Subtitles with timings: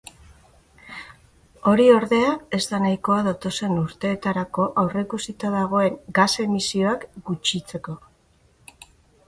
[1.71, 7.99] Hori, ordea, ez da nahikoa datozen urteetarako aurreikusita dagoen gas-emisioak gutxitzeko.